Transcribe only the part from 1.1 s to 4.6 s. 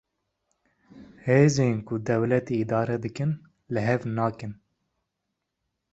Hêzên ku dewletê îdare dikin, li hev nakin